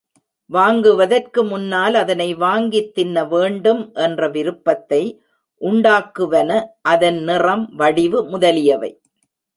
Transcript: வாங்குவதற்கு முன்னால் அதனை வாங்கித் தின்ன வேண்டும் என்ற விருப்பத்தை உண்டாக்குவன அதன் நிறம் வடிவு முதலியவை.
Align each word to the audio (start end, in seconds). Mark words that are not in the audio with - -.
வாங்குவதற்கு 0.49 1.41
முன்னால் 1.43 1.95
அதனை 1.95 2.27
வாங்கித் 2.35 2.89
தின்ன 2.93 3.25
வேண்டும் 3.25 3.83
என்ற 3.97 4.29
விருப்பத்தை 4.29 5.01
உண்டாக்குவன 5.61 6.49
அதன் 6.81 7.19
நிறம் 7.23 7.65
வடிவு 7.75 8.21
முதலியவை. 8.23 8.91